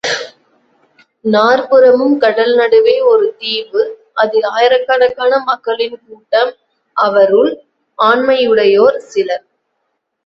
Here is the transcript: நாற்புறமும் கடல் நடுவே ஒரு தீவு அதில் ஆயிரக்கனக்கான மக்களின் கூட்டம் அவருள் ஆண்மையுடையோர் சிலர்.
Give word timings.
நாற்புறமும் 1.25 2.17
கடல் 2.17 2.53
நடுவே 2.55 2.95
ஒரு 3.01 3.35
தீவு 3.37 3.83
அதில் 4.13 4.47
ஆயிரக்கனக்கான 4.53 5.43
மக்களின் 5.43 5.97
கூட்டம் 6.07 6.51
அவருள் 6.97 7.53
ஆண்மையுடையோர் 7.99 8.99
சிலர். 9.11 9.45